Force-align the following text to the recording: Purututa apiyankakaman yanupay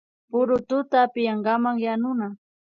Purututa 0.29 0.95
apiyankakaman 1.05 1.75
yanupay 1.83 2.33